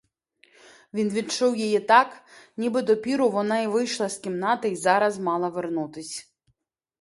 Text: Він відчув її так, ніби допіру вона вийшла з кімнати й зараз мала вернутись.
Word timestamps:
Він 0.93 1.09
відчув 1.09 1.57
її 1.57 1.79
так, 1.79 2.23
ніби 2.57 2.81
допіру 2.81 3.29
вона 3.29 3.67
вийшла 3.67 4.09
з 4.09 4.17
кімнати 4.17 4.69
й 4.69 4.75
зараз 4.75 5.19
мала 5.19 5.49
вернутись. 5.49 6.33